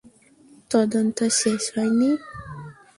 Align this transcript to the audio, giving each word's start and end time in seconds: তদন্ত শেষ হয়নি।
তদন্ত 0.71 1.17
শেষ 1.39 1.61
হয়নি। 1.75 2.11